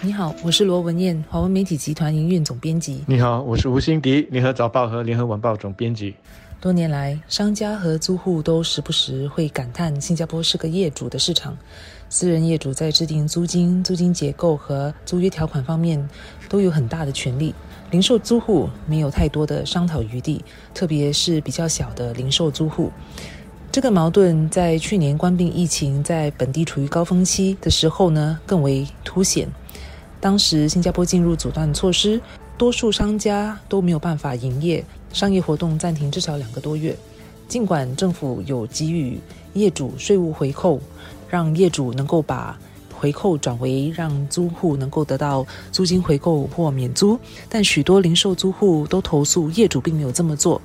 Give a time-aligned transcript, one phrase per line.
[0.00, 3.02] 你好，我是罗文燕，华文媒体集团营运总编辑。
[3.08, 6.14] 你好，我是吴欣迪，联合早报和联合晚报总编辑。
[6.60, 11.58] 多年来，商家和租户都时不时会感叹新加坡是个业主的市场。
[12.08, 16.08] 私人业主在制定租金、租金结构和租约条款方面
[16.48, 17.52] 都有很大的权利，
[17.90, 22.92] 零售租户没有太多的商讨余地，特别是比较小的零售租户。
[23.72, 29.48] 这个矛盾在去年关闭疫情在本地处于高峰期的时候呢更为凸显。
[30.20, 32.20] 当时新加坡进入阻断措施，
[32.56, 36.96] 多数商家都没有办法营业，商业活动暂停至少两个多月。
[37.46, 39.18] 尽管政府有给予
[39.54, 40.80] 业主税务回扣，
[41.28, 42.58] 让业主能够把
[42.92, 50.60] 回扣转为让租户能够得到租金回扣或免租，但许多零售租户都投诉业主并没有这么做。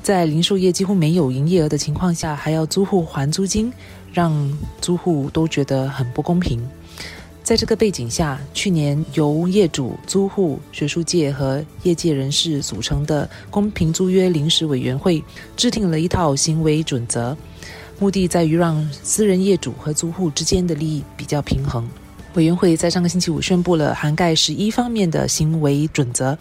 [0.00, 3.72] 在零售业几乎没有营业额的情况下，还要租户还租金，
[4.12, 6.62] 让租户都觉得很不公平。
[7.46, 15.22] 在这个背景下，去年由业主、租户、学术界和业界人士组成的公平租约临时委员会
[15.56, 17.36] 制定了一套行为准则，
[18.00, 21.88] 目的在于让私人业主和租户之间的利益比较平衡。
[22.34, 26.36] 委员会在上个星期五宣布了涵盖十一方面的行为准则，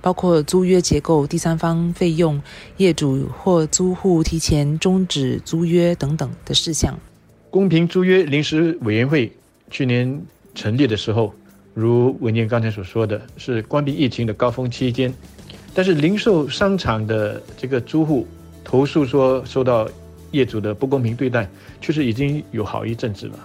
[0.00, 2.40] 包括租约结构、第三方费用、
[2.78, 6.98] 业主或租户提前终止租约等等的事项。
[7.50, 9.30] 公平租约临时委员会
[9.70, 10.18] 去年。
[10.56, 11.32] 成立的时候，
[11.74, 15.12] 如文件刚才所说的是关闭疫情的高峰期间，
[15.74, 18.26] 但是零售商场的这个租户
[18.64, 19.86] 投诉说受到
[20.30, 21.46] 业主的不公平对待，
[21.80, 23.38] 确实已经有好一阵子了。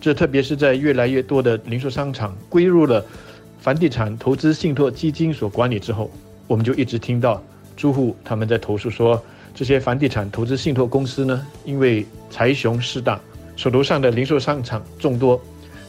[0.00, 3.04] 这特别是在越来越多的零售商场归入了
[3.58, 6.10] 房地产投资信托基金所管理之后，
[6.46, 7.42] 我们就一直听到
[7.76, 9.20] 租户他们在投诉说，
[9.52, 13.20] 这些房地产投资信托公司呢，因为财雄势大，
[13.56, 15.40] 手头上的零售商场众多。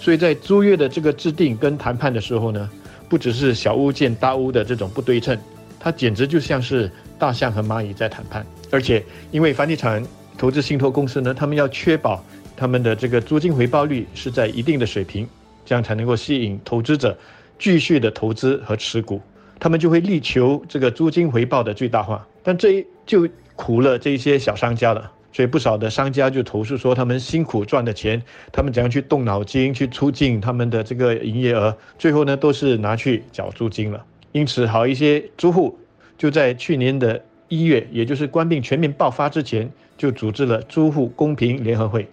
[0.04, 2.70] 所以在租约的这个制定跟谈判的时候呢，
[3.08, 5.40] 不只是小巫见大巫的这种不对称，
[5.80, 8.46] 它简直就像是大象和蚂蚁在谈判。
[8.70, 9.02] 而且
[9.32, 10.06] 因为房地产
[10.38, 12.22] 投资信托公司呢，他们要确保
[12.58, 15.26] 他们的这个租金回报率是在一定的水平，
[15.66, 17.18] 这样才能够吸引投资者
[17.58, 19.22] 继续的投资和持股，
[19.58, 22.28] 他们就会力求这个租金回报的最大化。
[22.44, 25.10] 但这就苦了这些小商家了。
[25.34, 28.22] 所以不少的商家就投诉说，他们辛苦赚的钱，
[28.52, 34.06] 他们怎样去动脑筋去促进他们的这个营业额，最后呢都是拿去缴租金了。
[34.32, 35.78] 因此，好一些租户
[36.18, 42.08] 就在去年的一月，也就是官病全面爆发之前，就组织了租户公平联合会。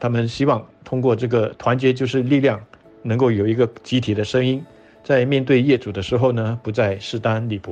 [0.00, 2.58] 他们希望通过这个团结就是力量，
[3.02, 4.64] 能够有一个集体的声音，
[5.04, 7.70] 在面对业主的时候呢，不再势单力薄。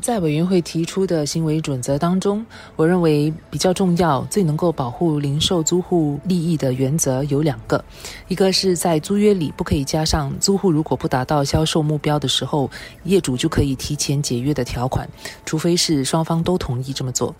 [0.00, 2.44] 在委员会提出的行为准则当中，
[2.76, 7.84] 我认为比较重要、最能够保护零售租户利益的原则有两个：
[8.28, 12.70] 一个是在租约里不可以加上租户如果不达到销售目标的时候，
[13.02, 15.08] 业主就可以提前解约的条款，
[15.44, 17.34] 除非是双方都同意这么做；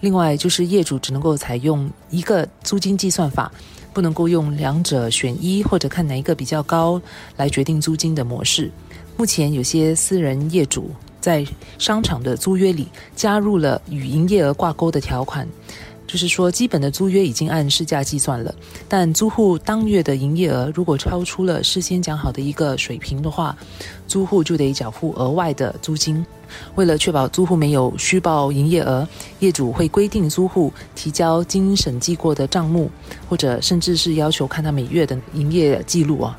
[0.00, 3.50] 另外就是业主只能够采用一个租金计算法，
[3.92, 7.02] 不能够用两者选一或者看哪一个比较高
[7.36, 8.70] 来决定租金的模式。
[9.16, 10.90] 目前有些私人业主。
[11.20, 11.46] 在
[11.78, 15.46] 商场的租约里加入了与营业额挂钩的条款，
[16.06, 18.54] 就是说基本的租约已经按市价计算了，
[18.88, 23.56] 但租户当月的营业额如果超出了事先讲好的一个水平的话，
[24.06, 26.24] 租户就得缴付额外的租金。
[26.76, 29.06] 为了确保租户没有虚报营业额，
[29.40, 32.90] 业主会规定租户提交经审计过的账目，
[33.28, 36.38] 或者甚至是要求看他每月的营业记录啊。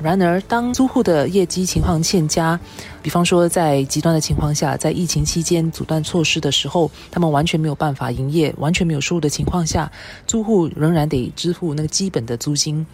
[0.00, 2.58] 然而，当租户的业绩情况欠佳，
[3.02, 9.90] 比方说在极端的情况下，在疫情期间阻断措施的时候，他们完全没有办法营业，完全没有收入的情况下，
[10.24, 12.86] 租户仍然得支付那个基本的租金，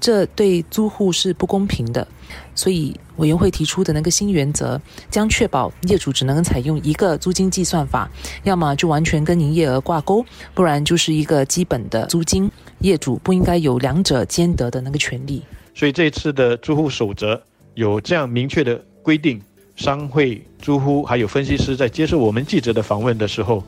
[0.00, 2.06] 这对租户是不公平的。
[2.54, 4.80] 所以，委员会提出的那个新原则，
[5.10, 8.08] 将确保业主只能采用一个租金计算法，
[8.44, 10.24] 要么就完全跟营业额挂钩，
[10.54, 15.42] 不然就是一个基本的租金，业主不应该有两者兼得的那个权利。
[15.76, 17.38] 所以这次的租户守则
[17.74, 19.38] 有这样明确的规定，
[19.76, 23.62] 商会、租户还有分析师在接受我们记者的访问的时候，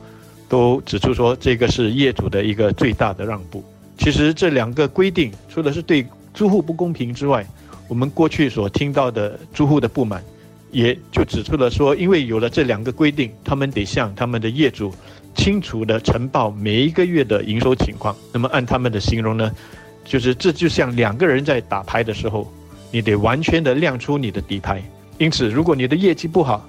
[0.49, 3.63] 都指出说这个是业主的一个最大的让步。
[3.99, 6.03] 其实这两个规定除了是对
[6.33, 7.45] 租户不公平之外，
[7.87, 10.23] 我们过去所听到的租户的不满，
[10.71, 14.91] 也就指出了说，因为有了这两个规定，他们得向他们的业主
[15.35, 18.15] 清楚的呈报每一个月的营收情况。
[18.33, 19.51] 那么按他们的形容呢？
[20.09, 22.51] 就是这就像两个人在打牌的时候，
[22.91, 24.83] 你得完全的亮出你的底牌。
[25.19, 26.67] 因此，如果你的业绩不好，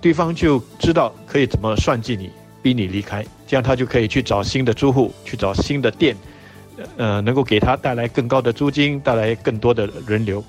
[0.00, 2.28] 对方就知道可以怎么算计你，
[2.60, 6.16] 逼你离开，这样他就可以去找新的租户，去找新的店，
[6.96, 10.44] 呃，能够给他带来更高的租金，带来更多的人流。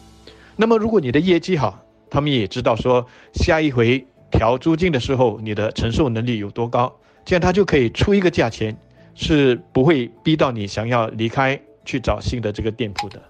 [0.56, 6.92] 那么如果你的业绩好，他们也知道说下一回调租金的时候，你的承受能力有多高，
[7.24, 8.76] 这样他就可以出一个价钱，
[9.14, 13.22] 是不会逼到你想要离开去找新的这个店铺的。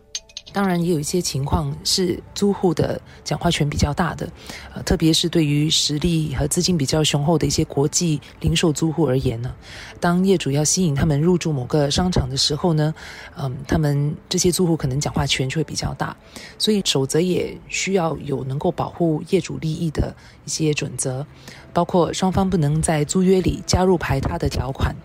[0.51, 4.29] 当然，也有一些情况是租户的讲话权比较大的，
[4.75, 9.51] 呃，特别是对于实力和资金比较雄厚的一些国际零售租户而言呢，
[9.99, 12.93] 当业主要吸引他们入驻某个商场的时候呢，
[13.35, 16.15] 嗯，他们这些租户可能讲话权就会比较大，
[16.59, 20.15] 所以守则也需要有能够保护业主利益的
[20.45, 21.25] 一些准则，
[21.73, 24.95] 包括双方不能在租约里加入排他的条款，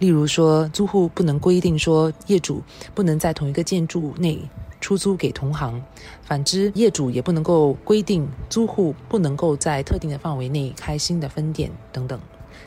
[0.00, 2.60] 例如说，租户不能规定说业主
[2.92, 4.40] 不能在同一个建筑内。
[4.80, 5.82] 出租给同行，
[6.22, 12.18] 反之，业主也不能够规定租户不能够在特定的范围内开新的分店等等。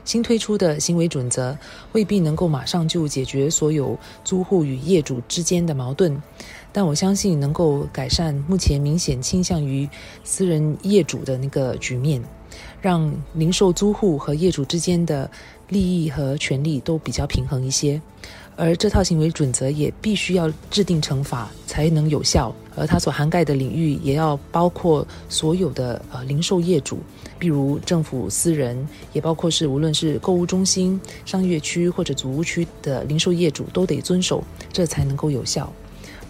[0.05, 1.57] 新推出的行为准则
[1.93, 6.21] 未必能够马上就解决所有租户与业主之间的矛盾，
[6.71, 9.89] 但我相信能够改善目前明显倾向于
[10.23, 12.21] 私人业主的那个局面，
[12.81, 15.29] 让零售租户和业主之间的
[15.69, 18.01] 利益和权利都比较平衡一些。
[18.55, 26.99] 而这套行为准则也必须要制定惩罚才能有效，而它所涵盖的领域也要包括所有的呃零售业主，
[27.39, 35.73] 比如政府、私人，也包括是无论是购物中心、商业区或者祖屋区的零售业主都得遵守，这才能够有效。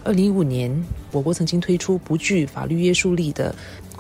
[0.06, 0.72] 二零一五年，
[1.12, 3.54] 我国曾经推出不具法律约束力的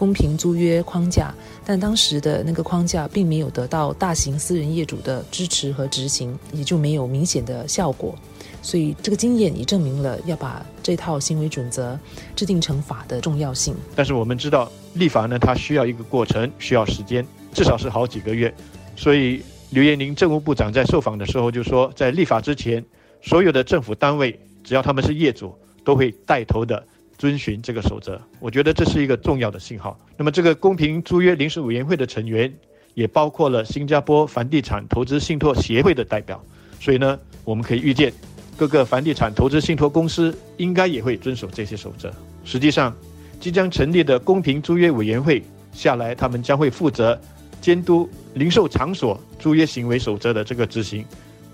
[0.03, 1.33] 公平租约框架，
[1.63, 8.13] 但当时的那个框架并没有得到大型私人业主的支持和执行，也就没有明显的效果。
[8.61, 11.97] 所以，这个经验也证明了要把这套行为准则
[12.35, 13.73] 制定成法的重要性。
[13.95, 18.53] 但是我们知道，立法呢，它需要一个过程，需要时间，至少是好几个月。
[18.97, 22.83] 所以，刘延宁政务部长在受访的时候就说，在立法之前，
[23.21, 25.55] 所有的政府单位，只要他们是业主。
[25.85, 26.81] 都会带头的
[27.23, 29.97] 遵循这个守则，我觉得这是一个重要的信号。
[30.17, 32.53] 那么，这个公平租约临时委员会的成员
[32.95, 36.43] 也包括了新加坡房地产投资信托协会的代表，
[36.81, 38.11] 所以呢，我们可以预见，
[38.57, 42.11] 各个房地产投资信托公司应该也会遵守这些守则。
[42.43, 42.93] 实际上，
[43.39, 45.41] 即将成立的公平租约委员会
[45.71, 47.17] 下来，他们将会负责
[47.61, 51.05] 监督零售场所租约行为守则的这个执行，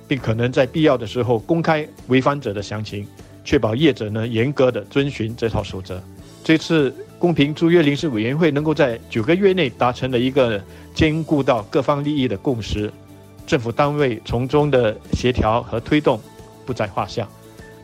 [0.07, 3.05] 并可能在必要的时候公开违反者的详情。
[3.49, 5.99] 确保业者呢严格的遵循这套守则。
[6.43, 10.63] 这次公平租约临时委员会能够在九个月内达成了一个
[10.93, 12.93] 兼顾到各方利益的共识，
[13.47, 16.21] 政府单位从中的协调和推动
[16.63, 17.27] 不在话下。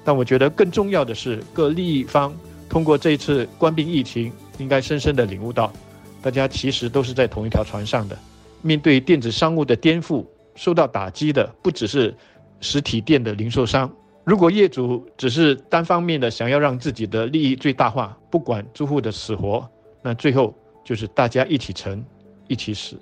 [0.04, 2.32] 但我觉得更重要的是，各利益方
[2.70, 5.74] 通过这次关闭疫情，应该深深的领悟到，
[6.22, 8.16] 大家其实都是在同一条船上的。
[8.62, 10.24] 面对电子商务的颠覆，
[10.54, 12.14] 受到打击的不只是
[12.62, 13.92] 实体店的零售商。
[14.26, 19.70] 如果业主只是单方面的想要让自己的利益最大化，不管租户的死活，
[20.02, 20.52] 那最后
[20.84, 22.04] 就是大家一起沉，
[22.48, 23.00] 一起死。